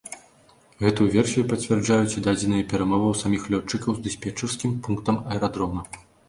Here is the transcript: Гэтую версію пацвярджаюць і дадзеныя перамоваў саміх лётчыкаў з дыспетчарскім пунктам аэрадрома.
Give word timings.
Гэтую 0.85 1.05
версію 1.15 1.43
пацвярджаюць 1.51 2.17
і 2.21 2.23
дадзеныя 2.27 2.67
перамоваў 2.71 3.13
саміх 3.21 3.45
лётчыкаў 3.57 3.93
з 3.99 4.03
дыспетчарскім 4.09 4.71
пунктам 4.89 5.21
аэрадрома. 5.37 5.81